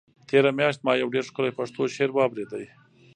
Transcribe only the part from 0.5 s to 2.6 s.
میاشت ما یو ډېر ښکلی پښتو شعر واورېد.